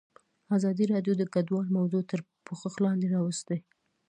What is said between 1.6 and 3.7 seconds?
موضوع تر پوښښ لاندې راوستې.